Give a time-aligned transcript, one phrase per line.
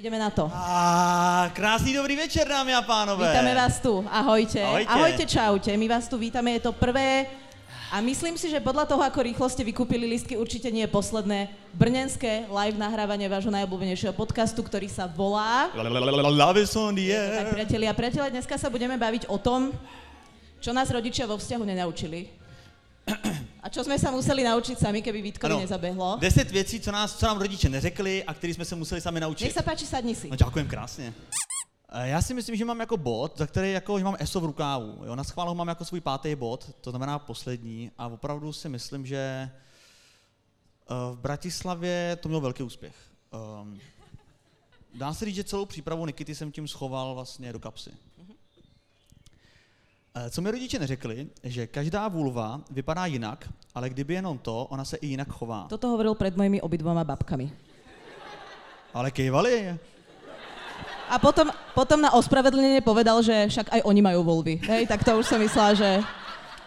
[0.00, 0.48] Ideme na to.
[0.48, 3.28] A krásný dobrý večer, dámy a pánové.
[3.28, 4.00] Vítame vás tu.
[4.08, 4.64] Ahojte.
[4.64, 4.88] Ahojte.
[4.88, 5.76] Ahojte, čaute.
[5.76, 7.28] My vás tu vítame, je to prvé.
[7.92, 11.52] A myslím si, že podľa toho, ako rýchlo ste vykúpili listky, určite nie je posledné
[11.76, 15.68] brňanské live nahrávanie vášho najobľúbenejšieho podcastu, ktorý sa volá...
[15.76, 17.52] Love is on the Tak, air.
[17.52, 19.68] priatelia, priatelia, dneska sa budeme baviť o tom,
[20.64, 22.32] čo nás rodičia vo vzťahu nenaučili.
[23.62, 25.60] A čo sme sa museli naučiť sami, keby Vítkovi Ano.
[25.60, 26.16] nezabehlo.
[26.20, 29.28] Deset věcí, co, nás, co nám rodiče neřekli a který jsme se museli sami Nech
[29.28, 29.52] naučit.
[29.52, 30.30] sa páči, sadni si.
[30.30, 31.14] No děkujem krásně.
[31.92, 34.44] Eh, Já si myslím, že mám jako bod, za který jako, že mám ESO v
[34.44, 35.04] rukávu.
[35.04, 35.16] Jo?
[35.16, 37.90] Na schválu mám jako svůj pátý bod, to znamená poslední.
[37.98, 39.50] A opravdu si myslím, že eh,
[41.12, 42.94] v Bratislavě to mělo velký úspěch.
[43.62, 43.80] Um,
[44.94, 47.90] dá se říct, že celou přípravu Nikity jsem tím schoval vlastně do kapsy.
[47.90, 48.34] Eh,
[50.10, 54.96] Co mi rodiče neřekli, že každá vulva vypadá jinak, ale kdyby jenom to, ona se
[54.96, 55.66] i jinak chová.
[55.68, 57.52] Toto hovoril pred mojimi obidvoma babkami.
[58.94, 59.78] Ale kejvali.
[61.10, 64.58] A potom, potom na ospravedlnenie povedal, že však aj oni majú volvy.
[64.66, 66.02] Hej, tak to už som myslela, že...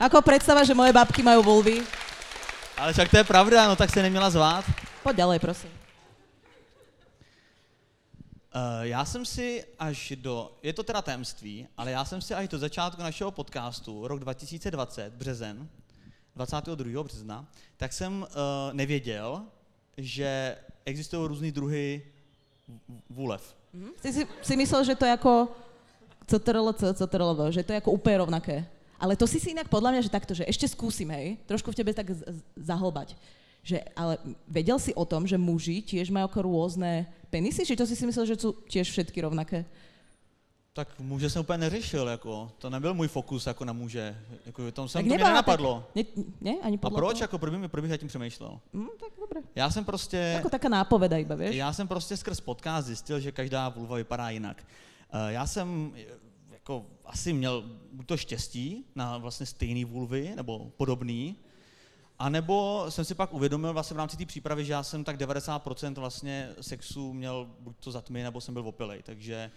[0.00, 1.84] Ako predstava, že moje babky majú volvy.
[2.76, 4.64] Ale však to je pravda, no tak se neměla zvát.
[5.02, 5.70] Poď ďalej, prosím.
[8.54, 12.48] Uh, já jsem si až do, je to teda tajemství, ale já jsem si až
[12.48, 15.68] do začátku našeho podcastu, rok 2020, březen,
[16.36, 17.02] 22.
[17.02, 18.26] března, tak jsem uh,
[18.72, 19.42] nevěděl,
[19.96, 22.02] že existují různé druhy
[23.10, 23.56] vůlev.
[23.72, 23.90] Mhm.
[24.02, 25.48] Si, si, si myslel, že to je ako
[26.26, 28.66] CTRL-C, CTRL-V, že to je ako úplne rovnaké.
[28.98, 31.78] Ale to si si inak podľa mňa, že takto, že ešte skúsim, hej, trošku v
[31.78, 32.26] tebe tak z-
[32.58, 33.14] zahlbať.
[33.62, 37.62] Že, ale vedel si o tom, že muži tiež majú ako rôzne penisy?
[37.66, 39.64] Či to si si myslel, že sú tiež všetky rovnaké?
[40.72, 44.88] Tak muže jsem úplně neřešil, jako, to nebyl můj fokus jako na muže, jako, tom
[44.88, 45.84] jsem, Tak to mě nebola, nenapadlo.
[45.94, 47.24] Tak, ne, ne, ani A podľa proč, toho?
[47.24, 48.60] jako, proč bych, proč bych tím přemýšlel?
[48.74, 49.40] Hm, tak dobre.
[49.54, 50.36] Já jsem prostě...
[50.38, 51.56] Ako taká nápoveda iba, vieš?
[51.56, 54.62] Já jsem prostě skrz podcast zjistil, že každá vulva vypadá jinak.
[55.12, 55.92] Eh, Já jsem
[56.52, 61.36] jako asi měl buď to štěstí na vlastně stejný vulvy, nebo podobný,
[62.20, 65.16] a nebo jsem si pak uvědomil vlastně v rámci té přípravy, že já jsem tak
[65.16, 69.50] 90% vlastně sexu měl buď to za tmy, nebo jsem byl opilej, takže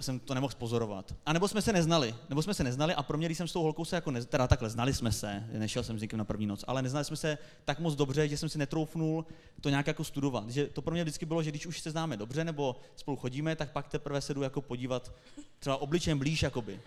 [0.00, 1.14] jsem to nemohl spozorovat.
[1.26, 3.52] A nebo jsme se neznali, nebo jsme se neznali a pro mě, když jsem s
[3.52, 6.24] tou holkou se jako, ne, teda takhle, znali jsme se, nešel jsem s někým na
[6.24, 9.26] první noc, ale neznali jsme se tak moc dobře, že jsem si netroufnul
[9.60, 10.50] to nějak jako studovat.
[10.50, 13.56] Že to pro mě vždycky bylo, že když už se známe dobře nebo spolu chodíme,
[13.56, 15.12] tak pak teprve se jdu jako podívat
[15.58, 16.80] třeba obličejem blíž jakoby.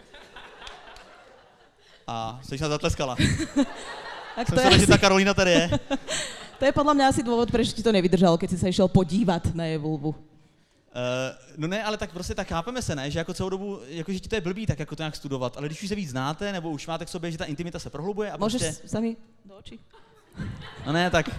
[2.07, 3.17] A jsi na zatleskala.
[4.39, 5.69] Tak Jsem to, se je že asi, ta Karolína tady je.
[6.59, 9.51] to je podľa mňa asi dôvod, prečo ti to nevydržalo, keď si sa išiel podívať
[9.51, 10.15] na jej vulvu.
[10.15, 13.11] Uh, no ne, ale tak prostě tak chápeme se, ne?
[13.11, 15.57] Že jako celou dobu, jako že ti to je blbý, tak jako to nějak studovat,
[15.57, 17.89] ale když už se víc znáte, nebo už máte k sobě, že ta intimita se
[17.89, 19.79] prohlubuje a Môžeš prostě, sa mi do očí?
[20.85, 21.27] no ne, tak...
[21.27, 21.35] Uh,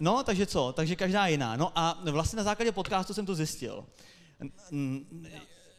[0.00, 0.72] no, takže co?
[0.72, 1.56] Takže každá jiná.
[1.56, 3.84] No a vlastně na základě podcastu jsem to zjistil.
[4.40, 5.04] N- n-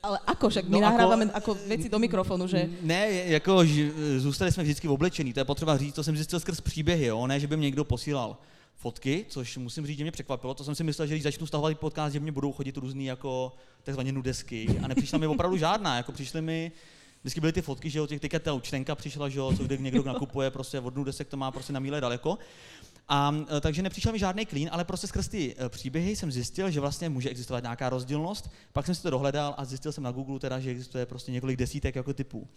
[0.04, 2.70] Ale ako, však my No ako- nahrávame ako veci do mikrofonu, že...
[2.82, 6.62] Ne, jako že zůstali jsme vždycky oblečení, to je potřeba říct, to jsem zjistil skrz
[6.62, 7.28] příběhy, jo?
[7.28, 8.38] ne, že by mě někdo posílal
[8.78, 11.78] fotky, což musím říct, že mě překvapilo, to jsem si myslel, že když začnu stahovat
[11.80, 13.54] podcast, že mě budou chodit různý jako
[13.84, 16.72] takzvaně nudesky a nepřišla mi opravdu žádná, jako přišly mi
[17.24, 19.78] Vždycky byly ty fotky, že jo, těch teďka ta účtenka přišla, že jo, co kde
[19.78, 22.38] někdo nakupuje, prostě od nudesek to má prostě na míle daleko.
[23.12, 26.72] A e, takže nepřišel mi žádný klín, ale prostě skrz ty e, příběhy jsem zjistil,
[26.72, 28.50] že vlastně může existovat nějaká rozdílnost.
[28.74, 31.60] Pak jsem si to dohledal a zjistil jsem na Google teda, že existuje prostě několik
[31.60, 32.48] desítek jako typů.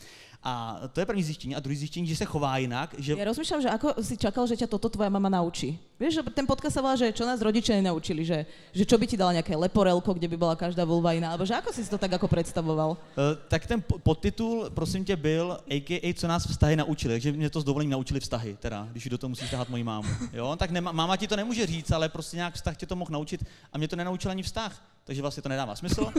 [0.43, 1.57] A to je první zjištění.
[1.57, 4.55] A druhý zjištění, že se chová jinak, že Ja rozmýšľam, že ako si čakal, že
[4.61, 5.75] ťa toto tvoja mama naučí.
[5.95, 8.43] Vieš, ten podcast sa volá, že čo nás rodičia nenaučili, že,
[8.75, 11.55] že čo by ti dala nejaké leporelko, kde by bola každá vulva iná, alebo že
[11.55, 12.99] ako si to tak ako predstavoval?
[13.15, 17.51] Eh, tak ten po- podtitul, prosím tě, byl AKA, co nás vztahy naučili, takže mě
[17.51, 20.09] to s dovolením naučili vztahy, teda, když do toho musíš tahat moji mámu.
[20.33, 20.57] Jo?
[20.59, 23.47] Tak nema, máma ti to nemůže říct, ale prostě nějak vztah tě to mohl naučit
[23.73, 26.11] a mě to nenaučil ani vztah, takže vlastně to nedává smysl,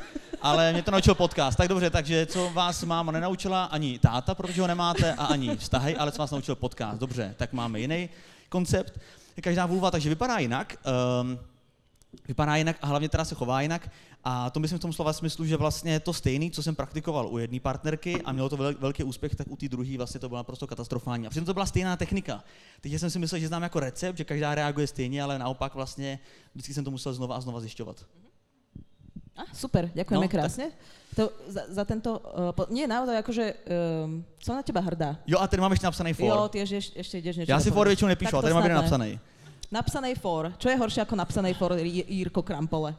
[0.41, 1.57] ale mě to naučil podcast.
[1.57, 5.95] Tak dobře, takže co vás máma nenaučila, ani táta, protože ho nemáte, a ani vztahy,
[5.95, 6.99] ale co vás naučil podcast.
[6.99, 8.09] Dobře, tak máme jiný
[8.49, 8.99] koncept.
[9.41, 10.75] Každá vulva takže vypadá jinak.
[11.21, 11.39] Um,
[12.27, 13.89] vypadá jinak a hlavně teda se chová jinak.
[14.23, 17.37] A to myslím v tom slova smyslu, že vlastně to stejný, co jsem praktikoval u
[17.37, 20.37] jedné partnerky a mělo to vel, velký úspěch, tak u té druhé vlastně to bylo
[20.37, 21.27] naprosto katastrofální.
[21.27, 22.43] A přitom to byla stejná technika.
[22.81, 26.19] Teď jsem si myslel, že znám jako recept, že každá reaguje stejně, ale naopak vlastně
[26.53, 28.05] vždycky jsem to musel znova a znova zjišťovat.
[29.35, 30.71] Ah, super, ďakujeme No, krásne.
[31.11, 33.45] To, za, za tento, uh, po, nie, naozaj, akože
[34.07, 35.19] um, som na teba hrdá.
[35.27, 36.25] Jo a tady mám ještě napsaný for.
[36.25, 38.63] Jo, ty ešte, ešte ideš niečo Já si for většinou nepíšu, Tak to tady mám
[38.63, 39.19] jeden napsaný.
[39.75, 40.55] Napsanej for.
[40.55, 42.95] Čo je horšie ako napsanej for Jírko Krampole?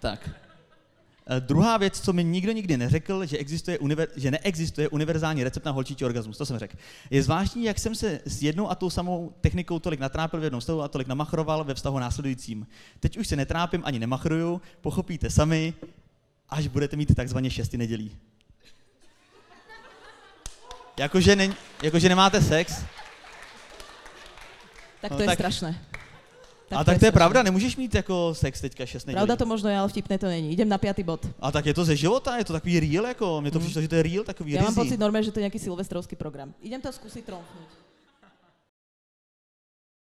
[0.00, 0.24] Tak.
[0.24, 5.64] Uh, druhá věc, co mi nikdo nikdy neřekl, že, existuje univer, že neexistuje univerzální recept
[5.64, 6.76] na holčičí orgasmus, to jsem řekl.
[7.10, 10.60] Je zvláštní, jak jsem se s jednou a tou samou technikou tolik natrápil v jednom
[10.60, 12.66] vztahu a tolik namachroval ve vztahu následujícím.
[13.00, 15.74] Teď už se netrápím ani nemachruju, pochopíte sami,
[16.48, 18.16] až budete mít takzvaně šesty nedělí.
[20.96, 22.84] Jakože, ne, jakože nemáte sex,
[25.00, 25.89] Tak No to je tak- strašné.
[26.70, 29.18] A tak to je pravda, nemůžeš mít jako sex teďka šest nedělí.
[29.18, 30.52] Pravda to možno je, ale vtipné to není.
[30.52, 31.26] Idem na piatý bod.
[31.40, 33.66] A tak je to ze života, je to takový real, jako, mně to Mhm.
[33.66, 34.74] přišlo, že to je real, takový mám rizí.
[34.74, 36.54] pocit normálne, že to je nejaký silvestrovský program.
[36.62, 37.89] Idem to skúsiť tromfnúť.